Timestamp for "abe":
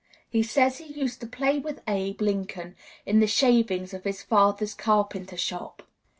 1.87-2.21